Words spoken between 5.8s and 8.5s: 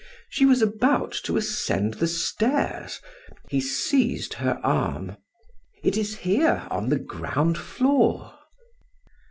"It is here, on the ground floor."